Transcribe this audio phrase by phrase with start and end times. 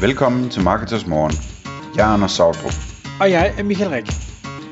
[0.00, 1.32] Velkommen til Marketers Morgen.
[1.96, 2.72] Jeg er Anders Sautrup.
[3.20, 4.06] Og jeg er Michael Rik.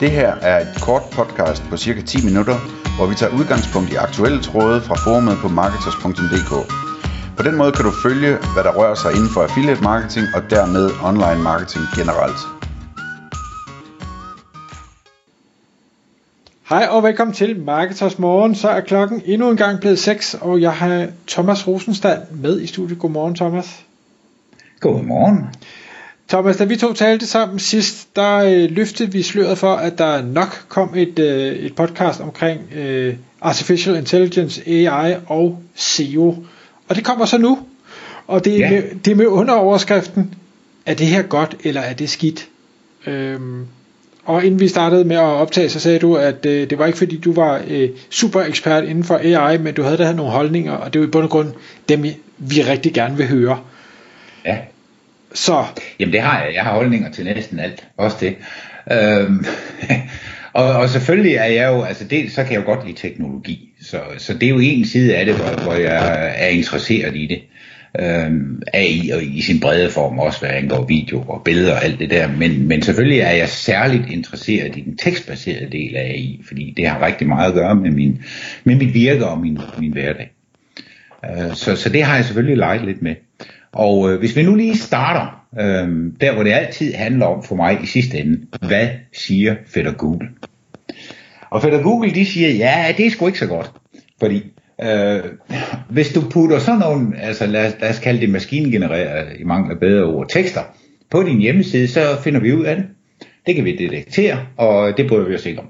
[0.01, 2.57] Det her er et kort podcast på cirka 10 minutter,
[2.97, 6.53] hvor vi tager udgangspunkt i aktuelle tråde fra forumet på marketers.dk.
[7.37, 10.43] På den måde kan du følge, hvad der rører sig inden for affiliate marketing og
[10.51, 12.41] dermed online marketing generelt.
[16.69, 18.55] Hej og velkommen til Marketers Morgen.
[18.55, 22.67] Så er klokken endnu en gang blevet 6, og jeg har Thomas Rosenstand med i
[22.67, 22.99] studiet.
[22.99, 23.87] Godmorgen Thomas.
[24.81, 25.45] Godmorgen.
[26.29, 30.23] Thomas, da vi to talte sammen sidst, der øh, løftede vi sløret for, at der
[30.23, 36.45] nok kom et, øh, et podcast omkring øh, Artificial Intelligence, AI og SEO.
[36.89, 37.59] Og det kommer så nu.
[38.27, 38.71] Og det er, ja.
[38.71, 40.35] med, det er med underoverskriften,
[40.87, 42.49] er det her godt, eller er det skidt?
[43.07, 43.67] Øhm,
[44.25, 46.99] og inden vi startede med at optage, så sagde du, at øh, det var ikke
[46.99, 50.73] fordi du var øh, super ekspert inden for AI, men du havde der nogle holdninger,
[50.73, 51.53] og det er jo i bund og grund
[51.89, 52.05] dem,
[52.39, 53.59] vi rigtig gerne vil høre.
[54.47, 54.59] Ja.
[55.35, 55.65] Så.
[56.01, 56.55] Jamen det har jeg.
[56.55, 57.87] Jeg har holdninger til næsten alt.
[57.97, 58.37] Også det.
[58.93, 59.45] Øhm,
[60.53, 63.73] og, og selvfølgelig er jeg jo, altså det, så kan jeg jo godt lide teknologi.
[63.83, 67.27] Så, så det er jo en side af det, hvor, hvor jeg er interesseret i
[67.27, 67.43] det.
[68.01, 71.99] Øhm, AI og i sin brede form også, hvad angår video og billeder og alt
[71.99, 72.29] det der.
[72.29, 76.89] Men, men selvfølgelig er jeg særligt interesseret i den tekstbaserede del af AI, fordi det
[76.89, 78.23] har rigtig meget at gøre med, min,
[78.65, 80.31] med mit virke og min, min hverdag.
[81.25, 83.15] Øh, så, så det har jeg selvfølgelig leget lidt med.
[83.77, 87.57] Og øh, hvis vi nu lige starter, øh, der hvor det altid handler om for
[87.57, 90.29] mig i sidste ende, hvad siger Fætter Google?
[91.51, 93.73] Og Fætter Google, de siger, ja, det er sgu ikke så godt.
[94.21, 94.43] Fordi
[94.83, 95.21] øh,
[95.89, 99.81] hvis du putter sådan nogle, altså lad, lad os kalde det maskingenererede, i mangel af
[99.81, 100.61] bedre ord, tekster,
[101.11, 102.87] på din hjemmeside, så finder vi ud af det.
[103.47, 105.69] Det kan vi detektere, og det bryder vi os ikke om.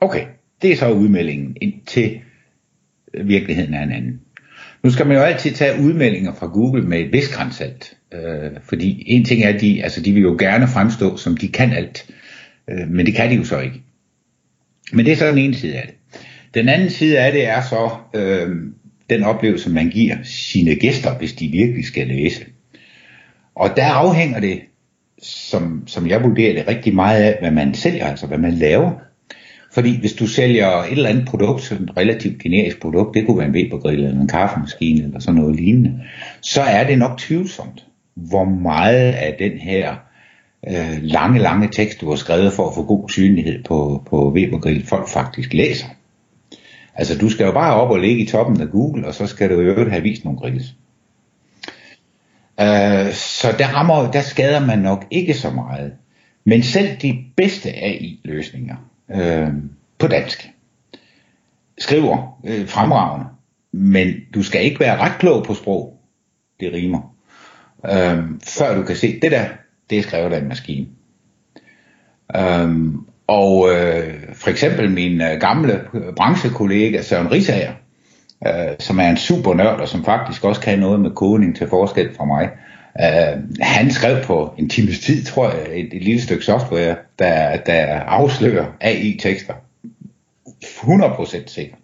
[0.00, 0.24] Okay,
[0.62, 2.20] det er så udmeldingen indtil
[3.24, 4.20] virkeligheden er en anden.
[4.82, 7.96] Nu skal man jo altid tage udmeldinger fra Google med et vis grænsalt.
[8.14, 11.48] Øh, fordi en ting er, at de, altså de vil jo gerne fremstå, som de
[11.48, 12.10] kan alt.
[12.70, 13.82] Øh, men det kan de jo så ikke.
[14.92, 16.20] Men det er så den ene side af det.
[16.54, 18.48] Den anden side af det er så øh,
[19.10, 22.44] den oplevelse, man giver sine gæster, hvis de virkelig skal læse.
[23.54, 24.60] Og der afhænger det,
[25.22, 28.92] som, som jeg vurderer det, rigtig meget af, hvad man sælger, altså hvad man laver.
[29.72, 33.46] Fordi hvis du sælger et eller andet produkt, et relativt generisk produkt, det kunne være
[33.46, 36.00] en Webergrill eller en kaffemaskine eller sådan noget lignende,
[36.42, 37.84] så er det nok tvivlsomt,
[38.14, 39.96] hvor meget af den her
[40.68, 44.86] øh, lange, lange tekst, du har skrevet for at få god synlighed på, på Webergrill,
[44.86, 45.86] folk faktisk læser.
[46.94, 49.50] Altså du skal jo bare op og ligge i toppen af Google, og så skal
[49.50, 50.74] du jo øvrigt have vist nogle grills.
[52.60, 55.92] Øh, så der, rammer, der skader man nok ikke så meget.
[56.44, 58.76] Men selv de bedste AI-løsninger,
[59.14, 59.48] øh,
[59.98, 60.50] på dansk.
[61.78, 63.26] Skriver øh, fremragende,
[63.72, 66.00] men du skal ikke være ret klog på sprog.
[66.60, 67.14] Det rimer.
[67.84, 69.44] Øh, før du kan se, det der,
[69.90, 70.86] det er skrevet af en maskine.
[72.36, 72.94] Øh,
[73.26, 75.80] og øh, for eksempel min øh, gamle
[76.16, 77.72] branchekollega Søren Risager,
[78.46, 81.68] øh, som er en super nørd, og som faktisk også kan noget med kodning til
[81.68, 82.50] forskel fra mig,
[82.98, 87.56] Uh, han skrev på en times tid, tror jeg, et, et lille stykke software, der,
[87.56, 89.54] der afslører AI-tekster.
[90.64, 91.76] 100% sikker.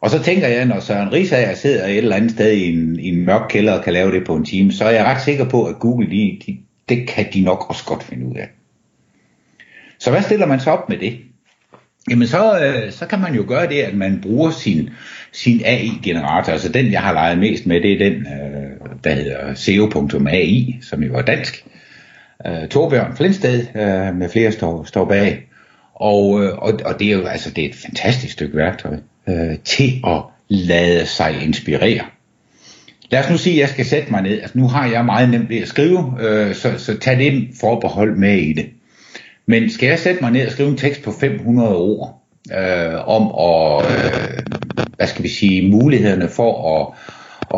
[0.00, 3.08] Og så tænker jeg, når Søren Risager sidder et eller andet sted i en, i
[3.08, 5.48] en mørk kælder og kan lave det på en time, så er jeg ret sikker
[5.48, 8.48] på, at Google, de, de, det kan de nok også godt finde ud af.
[9.98, 11.18] Så hvad stiller man så op med det?
[12.10, 14.90] Jamen så, øh, så kan man jo gøre det, at man bruger sin,
[15.32, 16.52] sin AI-generator.
[16.52, 21.02] Altså den, jeg har leget mest med, det er den, øh, der hedder SEO.ai, som
[21.02, 21.64] jo er dansk.
[22.46, 25.48] Øh, Torbjørn Flindsted øh, med flere står, står bag.
[25.94, 28.96] Og, øh, og, og det er jo altså, det er et fantastisk stykke værktøj
[29.28, 32.04] øh, til at lade sig inspirere.
[33.10, 34.40] Lad os nu sige, at jeg skal sætte mig ned.
[34.40, 38.16] Altså, nu har jeg meget nemt ved at skrive, øh, så, så tag det forbehold
[38.16, 38.66] med i det.
[39.46, 42.22] Men skal jeg sætte mig ned og skrive en tekst på 500 ord
[42.52, 44.42] øh, om at, øh,
[44.96, 46.94] hvad skal vi sige, mulighederne for at,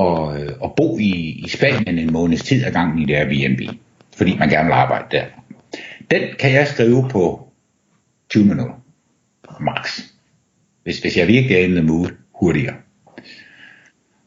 [0.03, 1.11] at, øh, at bo i,
[1.45, 3.61] i Spanien en måneds tid ad gangen i det Airbnb,
[4.17, 5.25] fordi man gerne vil arbejde der.
[6.11, 7.49] Den kan jeg skrive på
[8.31, 8.75] 20 minutter,
[9.61, 10.01] max.
[10.83, 12.75] Hvis, hvis jeg virkelig er in the mood, hurtigere.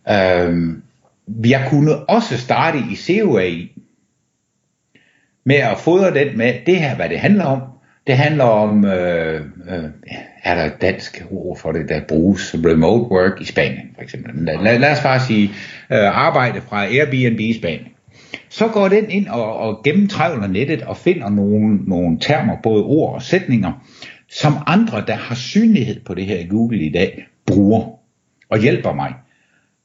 [0.09, 0.83] Øhm,
[1.45, 3.51] jeg kunne også starte i COA
[5.47, 7.61] med at fodre den med, det her, hvad det handler om,
[8.07, 9.83] det handler om, øh, øh,
[10.43, 14.31] er der et dansk ord for det, der bruges, remote work i Spanien for eksempel.
[14.35, 15.49] Lad, lad os bare sige,
[15.91, 17.87] øh, arbejde fra Airbnb i Spanien.
[18.49, 23.13] Så går den ind og, og gennemtrævler nettet og finder nogle, nogle termer, både ord
[23.13, 23.85] og sætninger,
[24.29, 27.99] som andre, der har synlighed på det her i Google i dag, bruger
[28.49, 29.13] og hjælper mig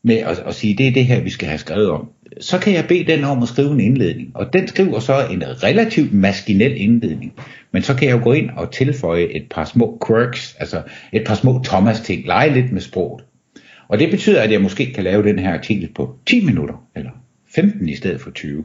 [0.05, 2.09] med at, at sige, det er det her, vi skal have skrevet om
[2.41, 4.31] så kan jeg bede den om at skrive en indledning.
[4.35, 7.33] Og den skriver så en relativt maskinel indledning.
[7.73, 10.83] Men så kan jeg jo gå ind og tilføje et par små quirks, altså
[11.13, 13.25] et par små Thomas-ting, lege lidt med sproget.
[13.89, 17.11] Og det betyder, at jeg måske kan lave den her artikel på 10 minutter, eller
[17.55, 18.65] 15 i stedet for 20.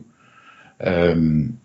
[0.87, 1.55] Øhm,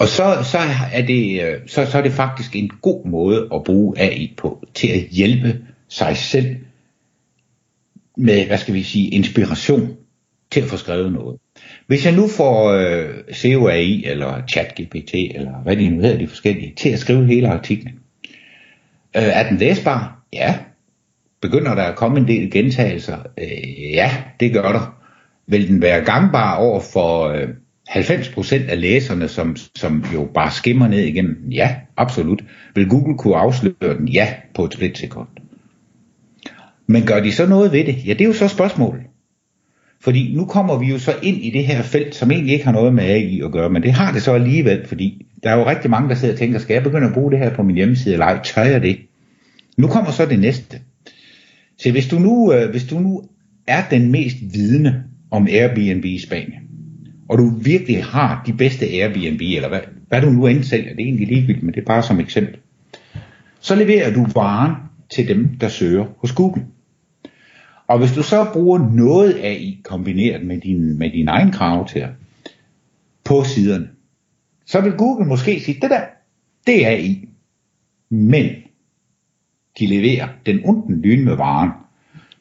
[0.00, 0.58] og så, så,
[0.92, 4.64] er det, øh, så, så er det faktisk en god måde at bruge AI på,
[4.74, 5.58] til at hjælpe
[5.88, 6.56] sig selv
[8.16, 9.96] med, hvad skal vi sige, inspiration
[10.56, 11.38] til at få skrevet noget.
[11.86, 16.72] Hvis jeg nu får øh, COAI eller ChatGPT eller hvad de nu hedder, de forskellige,
[16.76, 17.94] til at skrive hele artiklen,
[19.16, 20.22] øh, er den læsbar?
[20.32, 20.58] Ja.
[21.40, 23.18] Begynder der at komme en del gentagelser?
[23.38, 24.10] Øh, ja,
[24.40, 24.98] det gør der.
[25.46, 27.48] Vil den være gangbar over for øh,
[27.88, 31.48] 90% af læserne, som, som jo bare skimmer ned igennem?
[31.50, 32.44] Ja, absolut.
[32.74, 34.08] Vil Google kunne afsløre den?
[34.08, 35.28] Ja, på et splitsekund.
[36.86, 38.06] Men gør de så noget ved det?
[38.06, 39.02] Ja, det er jo så spørgsmålet.
[40.00, 42.72] Fordi nu kommer vi jo så ind i det her felt, som egentlig ikke har
[42.72, 45.66] noget med AI at gøre, men det har det så alligevel, fordi der er jo
[45.66, 47.76] rigtig mange, der sidder og tænker, skal jeg begynde at bruge det her på min
[47.76, 48.98] hjemmeside, eller ej, tør jeg det?
[49.76, 50.80] Nu kommer så det næste.
[51.78, 53.22] Så hvis du nu, øh, hvis du nu
[53.66, 56.62] er den mest vidende om Airbnb i Spanien,
[57.28, 61.00] og du virkelig har de bedste Airbnb, eller hvad, hvad du nu end sælger, det
[61.00, 62.56] er egentlig ligegyldigt, men det er bare som eksempel,
[63.60, 64.72] så leverer du varen
[65.10, 66.62] til dem, der søger hos Google.
[67.86, 72.08] Og hvis du så bruger noget af i kombineret med din, med din egen karakter
[73.24, 73.88] på siderne,
[74.66, 76.00] så vil Google måske sige, det der,
[76.66, 77.28] det er i.
[78.10, 78.46] Men
[79.78, 81.70] de leverer den unden lyn med varen.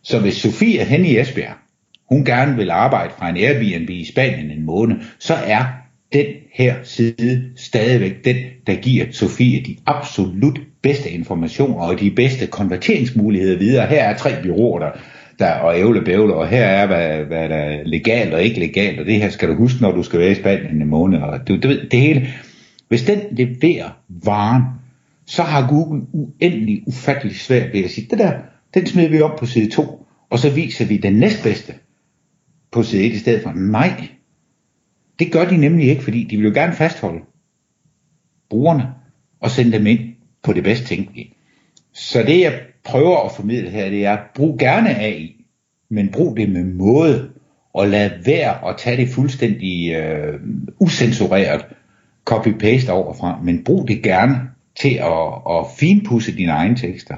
[0.02, 1.56] Så hvis Sofie Henne i Esbjerg,
[2.10, 5.66] hun gerne vil arbejde fra en Airbnb i Spanien en måned, så er
[6.14, 8.36] den her side stadigvæk den,
[8.68, 13.88] der giver Sofie de absolut bedste informationer og de bedste konverteringsmuligheder videre.
[13.88, 14.92] Her er tre byråer, der,
[15.40, 19.00] der og ævle bævle, og her er, hvad, hvad der er legalt og ikke legalt,
[19.00, 21.48] og det her skal du huske, når du skal være i Spanien en måned, og
[21.48, 22.28] du, du ved, det hele.
[22.88, 24.64] Hvis den leverer varen,
[25.26, 28.34] så har Google uendelig ufattelig svært ved at sige, det der,
[28.74, 31.74] den smider vi op på side 2, og så viser vi den næstbedste
[32.72, 33.52] på side 1 i stedet for.
[33.56, 34.08] Nej,
[35.20, 37.20] det gør de nemlig ikke, fordi de vil jo gerne fastholde
[38.50, 38.88] brugerne
[39.40, 40.00] og sende dem ind
[40.44, 41.34] på det bedst tænkelige.
[41.94, 45.36] Så det jeg prøver at formidle her, det er, brug gerne AI,
[45.90, 47.30] men brug det med måde,
[47.74, 50.40] og lad være at tage det fuldstændig øh,
[50.80, 51.66] usensureret
[52.30, 54.36] copy-paste overfra, men brug det gerne
[54.82, 57.16] til at, at finpudse dine egne tekster.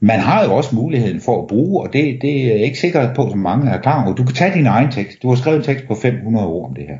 [0.00, 3.14] Man har jo også muligheden for at bruge, og det, det er jeg ikke sikker
[3.14, 4.14] på, som mange er klar over.
[4.14, 5.22] Du kan tage din egen tekst.
[5.22, 6.98] Du har skrevet en tekst på 500 ord om det her.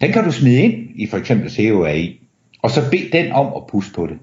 [0.00, 2.20] Den kan du smide ind i for eksempel COAI,
[2.62, 4.18] og så bed den om at puste på det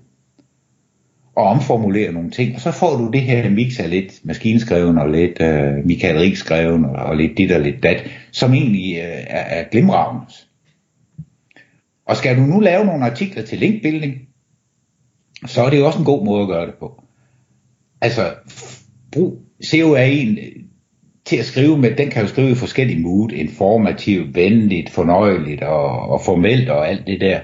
[1.36, 5.10] og omformulere nogle ting, og så får du det her mix af lidt maskinskreven og
[5.10, 9.24] lidt øh, Michael Rik skreven og, og lidt dit og lidt dat, som egentlig øh,
[9.28, 10.26] er, er glimragende.
[12.06, 14.14] Og skal du nu lave nogle artikler til linkbuilding,
[15.46, 17.04] så er det jo også en god måde at gøre det på.
[18.02, 18.34] Altså,
[19.12, 20.64] brug COA'en øh,
[21.26, 26.10] til at skrive med, den kan jo skrive i forskellige mood, informativt, venligt, fornøjeligt og,
[26.10, 27.40] og formelt og alt det der.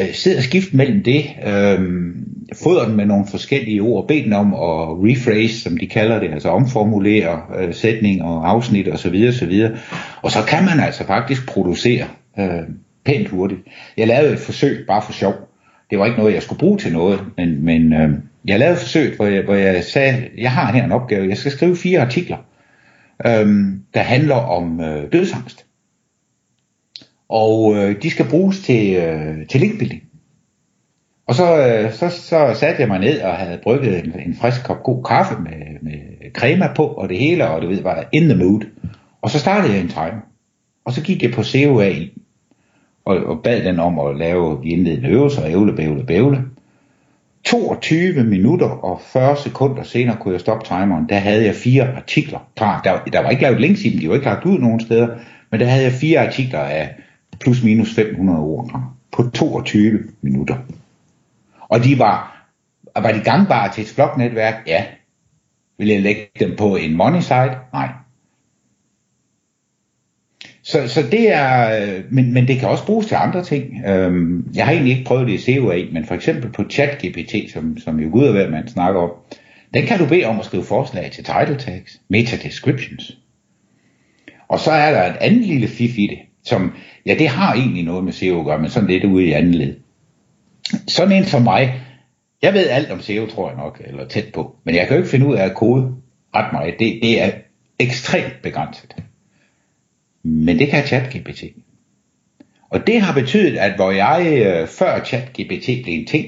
[0.00, 2.14] Øh, sid og skift mellem det, øh,
[2.54, 6.32] fodre den med nogle forskellige ord, bed den om at rephrase, som de kalder det,
[6.32, 9.12] altså omformulere øh, sætning og afsnit osv.
[9.12, 9.76] videre
[10.22, 12.06] Og så kan man altså faktisk producere
[12.38, 12.62] øh,
[13.04, 13.60] pænt hurtigt.
[13.96, 15.34] Jeg lavede et forsøg bare for sjov.
[15.90, 18.10] Det var ikke noget, jeg skulle bruge til noget, men, men øh,
[18.44, 21.36] jeg lavede et forsøg, hvor jeg, hvor jeg sagde, jeg har her en opgave, jeg
[21.36, 22.36] skal skrive fire artikler,
[23.26, 23.46] øh,
[23.94, 25.66] der handler om øh, dødsangst.
[27.28, 30.02] Og øh, de skal bruges til, øh, til linkbuilding.
[31.26, 34.64] Og så, øh, så, så satte jeg mig ned og havde brygget en, en frisk
[34.64, 38.28] kop god kaffe med, med crema på og det hele, og du ved, var in
[38.28, 38.60] the mood.
[39.22, 40.20] Og så startede jeg en timer.
[40.84, 41.92] Og så gik jeg på COA
[43.04, 46.44] og, og bad den om at lave de indledende øvelser, ævle, bævle, bævle.
[47.44, 51.08] 22 minutter og 40 sekunder senere kunne jeg stoppe timeren.
[51.08, 52.80] Der havde jeg fire artikler klar.
[52.84, 55.08] Der, der var ikke lavet links i dem, de var ikke lagt ud nogen steder,
[55.50, 56.94] men der havde jeg fire artikler af
[57.40, 60.56] plus minus 500 ord på 22 minutter.
[61.68, 62.46] Og de var,
[62.96, 64.54] var de gangbare til et floknetværk?
[64.66, 64.84] Ja.
[65.78, 67.56] Vil jeg lægge dem på en money site?
[67.72, 67.88] Nej.
[70.62, 73.86] Så, så det er, øh, men, men det kan også bruges til andre ting.
[73.86, 77.78] Øhm, jeg har egentlig ikke prøvet det i COA, men for eksempel på ChatGPT, som,
[77.78, 79.10] som jo gud og hvad man snakker om,
[79.74, 83.18] den kan du bede om at skrive forslag til title tags, meta descriptions.
[84.48, 86.72] Og så er der et andet lille fif i det, som,
[87.06, 89.54] ja det har egentlig noget med SEO at gøre, men sådan lidt ude i anden
[89.54, 89.74] led.
[90.88, 91.80] Sådan en for mig,
[92.42, 95.02] jeg ved alt om SEO, tror jeg nok, eller tæt på, men jeg kan jo
[95.02, 95.94] ikke finde ud af at kode
[96.34, 96.74] ret meget.
[96.78, 97.30] Det, det er
[97.78, 98.96] ekstremt begrænset.
[100.22, 101.44] Men det kan ChatGPT.
[102.70, 106.26] Og det har betydet, at hvor jeg øh, før ChatGPT blev en ting,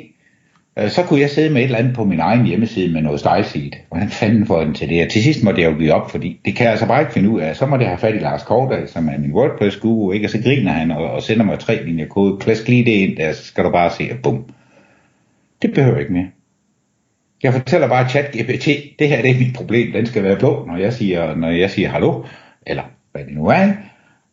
[0.79, 3.21] Øh, så kunne jeg sidde med et eller andet på min egen hjemmeside med noget
[3.21, 5.05] style Hvordan fanden får den til det?
[5.05, 7.13] Og til sidst måtte jeg jo give op, fordi det kan jeg altså bare ikke
[7.13, 7.57] finde ud af.
[7.57, 10.27] Så må jeg have fat i Lars Kordahl, som er min WordPress-guru, ikke?
[10.27, 12.39] og så griner han og, og sender mig tre linjer kode.
[12.41, 14.45] Klask lige det ind der, så skal du bare se, og bum.
[15.63, 16.27] Det behøver jeg ikke mere.
[17.43, 18.67] Jeg fortæller bare chat GPT,
[18.99, 21.71] det her det er mit problem, den skal være blå, når jeg siger, når jeg
[21.71, 22.25] siger hallo,
[22.67, 22.83] eller
[23.13, 23.73] hvad det nu er.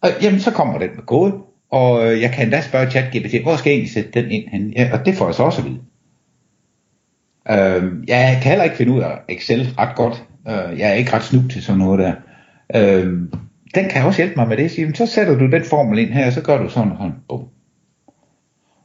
[0.02, 1.34] Og jamen, så kommer den med kode,
[1.72, 4.74] og jeg kan da spørge chat GPT, hvor skal jeg egentlig sætte den ind hen?
[4.78, 5.80] Ja, og det får jeg så også at vide.
[7.52, 10.24] Øh, jeg kan heller ikke finde ud af Excel ret godt.
[10.48, 12.14] Øh, jeg er ikke ret snu til sådan noget der.
[12.76, 13.14] Øh,
[13.76, 14.72] den kan også hjælpe mig med det.
[14.72, 17.14] Sige, så sætter du den formel ind her, og så gør du sådan og sådan.
[17.30, 17.48] Bum.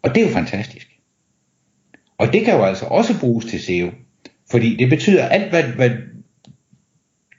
[0.03, 0.87] Og det er jo fantastisk.
[2.19, 3.91] Og det kan jo altså også bruges til SEO.
[4.51, 5.91] Fordi det betyder alt, hvad, hvad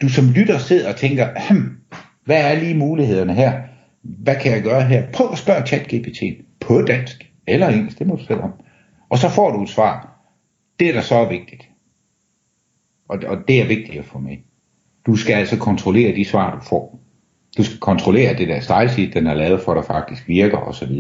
[0.02, 1.28] du som lytter sidder og tænker,
[2.26, 3.62] hvad er lige mulighederne her?
[4.02, 5.04] Hvad kan jeg gøre her?
[5.14, 6.22] Prøv at spørge ChatGPT
[6.60, 8.52] på dansk eller engelsk, det må du selv om.
[9.10, 10.11] Og så får du et svar.
[10.82, 11.70] Det er der så vigtigt.
[13.10, 14.38] Og, og det er vigtigt at få med.
[15.06, 17.00] Du skal altså kontrollere de svar, du får.
[17.58, 20.92] Du skal kontrollere det der style den er lavet for, der faktisk virker osv.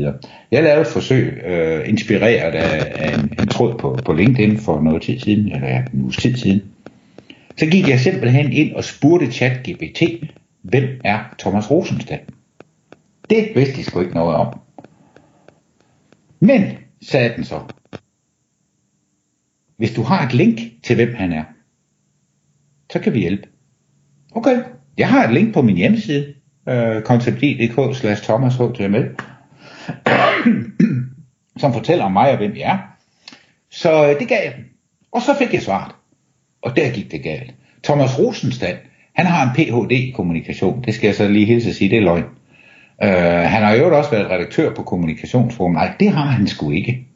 [0.51, 4.81] Jeg lavede et forsøg, øh, inspireret af, af en, en tråd på, på LinkedIn for
[4.81, 6.63] noget tid siden, eller ja, en uges tid siden.
[7.57, 10.03] Så gik jeg simpelthen ind og spurgte ChatGPT,
[10.61, 12.19] hvem er Thomas Rosenstad?
[13.29, 14.59] Det vidste de sgu ikke noget om.
[16.39, 16.63] Men,
[17.01, 17.59] sagde den så,
[19.81, 21.43] hvis du har et link til, hvem han er,
[22.91, 23.47] så kan vi hjælpe.
[24.35, 24.63] Okay,
[24.97, 26.33] jeg har et link på min hjemmeside,
[26.69, 29.09] øh, konceptidk slash Thomas HTML,
[31.61, 32.77] som fortæller om mig og hvem jeg er.
[33.71, 34.65] Så øh, det gav jeg dem.
[35.11, 35.95] Og så fik jeg svaret.
[36.61, 37.53] Og der gik det galt.
[37.83, 38.77] Thomas Rosenstand,
[39.15, 39.91] han har en Ph.D.
[39.91, 40.83] i kommunikation.
[40.83, 42.25] Det skal jeg så lige hilse at sige, det er løgn.
[43.03, 45.71] Øh, han har jo også været redaktør på Kommunikationsforum.
[45.71, 47.07] Nej, det har han sgu ikke.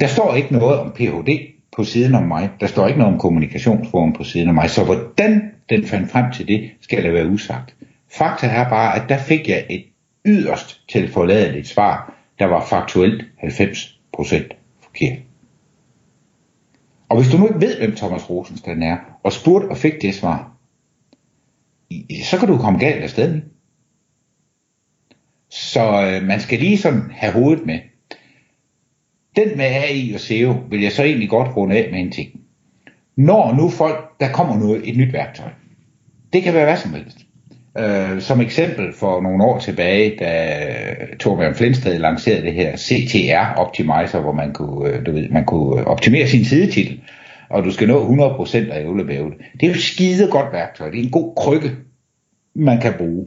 [0.00, 1.54] Der står ikke noget om Ph.D.
[1.76, 2.50] på siden om mig.
[2.60, 4.70] Der står ikke noget om Kommunikationsforum på siden om mig.
[4.70, 7.74] Så hvordan den fandt frem til det, skal der være usagt.
[8.12, 9.84] Fakta er bare, at der fik jeg et
[10.26, 15.18] yderst tilforladeligt svar, der var faktuelt 90% forkert.
[17.08, 20.14] Og hvis du nu ikke ved, hvem Thomas Rosenstand er, og spurgte og fik det
[20.14, 20.52] svar,
[22.24, 23.40] så kan du komme galt af sted.
[25.50, 27.78] Så øh, man skal lige sådan have hovedet med.
[29.36, 32.40] Den med AI og SEO vil jeg så egentlig godt runde af med en ting.
[33.16, 35.48] Når nu folk, der kommer noget, et nyt værktøj,
[36.32, 37.18] det kan være hvad som helst.
[37.78, 40.56] Uh, som eksempel for nogle år tilbage, da
[41.20, 45.86] Torbjørn Flindsted lancerede det her CTR Optimizer, hvor man kunne, øh, du ved, man kunne
[45.86, 47.00] optimere sin sidetitel,
[47.50, 49.34] og du skal nå 100% af ævlebævet.
[49.60, 50.90] Det er jo skide godt værktøj.
[50.90, 51.70] Det er en god krykke,
[52.54, 53.26] man kan bruge,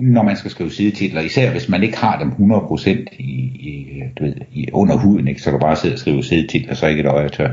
[0.00, 1.20] når man skal skrive sidetitler.
[1.20, 2.88] Især hvis man ikke har dem 100%
[3.18, 5.42] i, i, du ved, i under huden, ikke?
[5.42, 7.50] så du bare sidder og skriver sidetitler, så ikke et øje tør.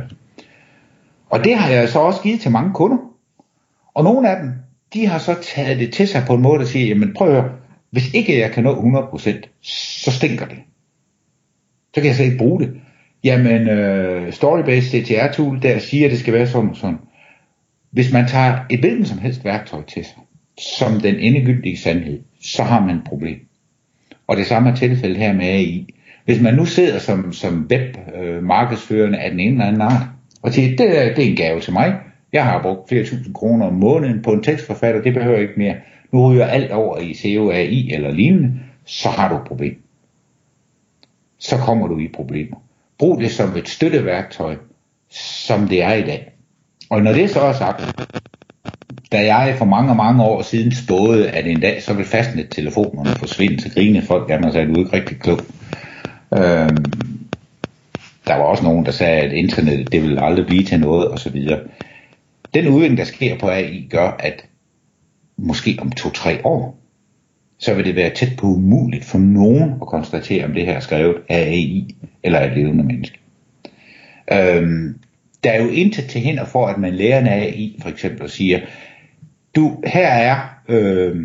[1.30, 2.98] Og det har jeg så også givet til mange kunder.
[3.94, 4.52] Og nogle af dem,
[4.94, 7.34] de har så taget det til sig på en måde, at siger, jamen prøv at
[7.34, 7.52] høre,
[7.92, 9.62] hvis ikke jeg kan nå 100%,
[10.02, 10.58] så stinker det.
[11.94, 12.74] Så kan jeg slet ikke bruge det.
[13.24, 16.98] Jamen, uh, Storybase CTR-tool, der siger, at det skal være sådan sådan.
[17.92, 20.18] Hvis man tager et hvilken som helst værktøj til sig,
[20.78, 23.40] som den endegyldige sandhed, så har man et problem.
[24.28, 25.88] Og det samme er tilfældet her med AI.
[26.26, 30.08] Hvis man nu sidder som, som webmarkedsførende af den ene eller anden art,
[30.42, 31.96] og siger, det, det er en gave til mig,
[32.34, 35.60] jeg har brugt flere tusind kroner om måneden på en tekstforfatter, det behøver jeg ikke
[35.60, 35.76] mere.
[36.12, 39.82] Nu ryger alt over i SEO, AI eller lignende, så har du et problem.
[41.40, 42.58] Så kommer du i problemer.
[42.98, 44.56] Brug det som et støtteværktøj,
[45.46, 46.32] som det er i dag.
[46.90, 48.08] Og når det så er sagt,
[49.12, 53.62] da jeg for mange, mange år siden spåede, at en dag så vil fastnet-telefonerne forsvinde,
[53.62, 55.40] så grinede folk af mig og sagde, du er ikke rigtig klog.
[56.34, 56.86] Øhm,
[58.28, 61.48] der var også nogen, der sagde, at internettet det vil aldrig blive til noget osv
[62.54, 64.46] den udvikling, der sker på AI, gør, at
[65.38, 66.80] måske om to-tre år,
[67.60, 70.80] så vil det være tæt på umuligt for nogen at konstatere, om det her er
[70.80, 73.20] skrevet af AI eller af et levende menneske.
[74.32, 75.00] Øhm,
[75.44, 78.30] der er jo intet til hinder for, at man lærer en AI for eksempel og
[78.30, 78.60] siger,
[79.58, 81.16] du, her er øh,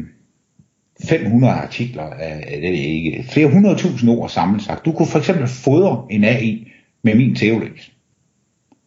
[1.08, 4.84] 500 artikler af, det er ikke, flere hundredtusind ord sammensagt.
[4.84, 6.68] Du kunne for eksempel fodre en AI
[7.02, 7.92] med min teorik.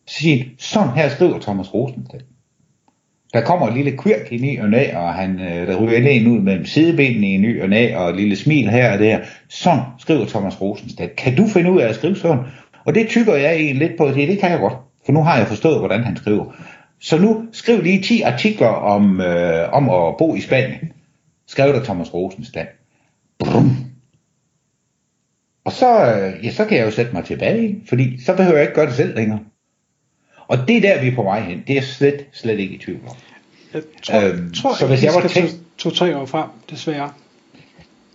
[0.07, 2.21] Så siger sådan her skriver Thomas Rosenthal.
[3.33, 6.27] Der kommer et lille kvirk i ny og næ, og han, øh, der ryger en
[6.27, 9.19] ud mellem sidebenene i ny og næ, og et lille smil her og der.
[9.49, 11.07] Sådan skriver Thomas Rosenstad.
[11.17, 12.43] Kan du finde ud af at skrive sådan?
[12.85, 14.73] Og det tykker jeg egentlig lidt på, det, det kan jeg godt.
[15.05, 16.45] For nu har jeg forstået, hvordan han skriver.
[17.01, 20.91] Så nu skriv lige 10 artikler om, øh, om at bo i Spanien.
[21.47, 22.67] Skrevet af Thomas Rosenstand.
[23.39, 23.71] Brum.
[25.65, 28.63] Og så, øh, ja, så kan jeg jo sætte mig tilbage, fordi så behøver jeg
[28.63, 29.39] ikke gøre det selv længere.
[30.47, 31.57] Og det er der, vi er på vej hen.
[31.67, 33.15] Det er jeg slet, slet ikke i tvivl om.
[33.73, 37.11] Jeg tror, Øhm, tror så hvis vi jeg var tænkt- to, to-tre år frem, desværre.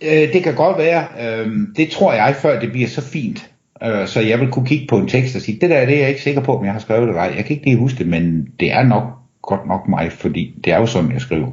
[0.01, 1.07] Øh, det kan godt være.
[1.19, 3.50] Øh, det tror jeg, før det bliver så fint.
[3.83, 5.99] Øh, så jeg vil kunne kigge på en tekst og sige, det der det er
[5.99, 7.23] jeg ikke sikker på, om jeg har skrevet det eller.
[7.23, 9.03] Jeg kan ikke lige huske det, men det er nok
[9.41, 11.51] godt nok mig, fordi det er jo sådan, jeg skriver.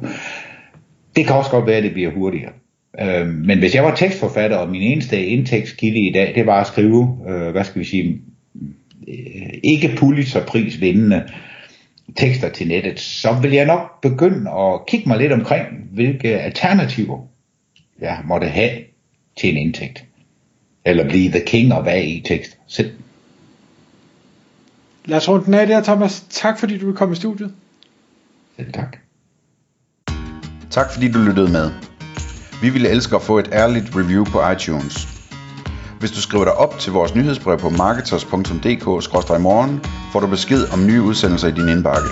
[1.15, 2.51] Det kan også godt være, at det bliver hurtigere.
[3.01, 6.67] Øh, men hvis jeg var tekstforfatter, og min eneste indtægtskilde i dag, det var at
[6.67, 8.21] skrive, øh, hvad skal vi sige,
[9.07, 11.23] øh, ikke Pulitzer-pris vindende
[12.15, 17.27] tekster til nettet, så vil jeg nok begynde at kigge mig lidt omkring, hvilke alternativer
[18.01, 18.71] jeg måtte have
[19.37, 20.08] til en indtægt.
[20.85, 22.91] Eller blive the king of AI-tekst selv.
[25.05, 26.25] Lad os runde den af der, Thomas.
[26.29, 27.53] Tak fordi du vil komme i studiet.
[28.55, 28.97] Selv tak.
[30.69, 31.71] Tak fordi du lyttede med.
[32.61, 35.07] Vi ville elske at få et ærligt review på iTunes.
[35.99, 39.79] Hvis du skriver dig op til vores nyhedsbrev på marketers.dk-morgen,
[40.11, 42.09] får du besked om nye udsendelser i din indbakke.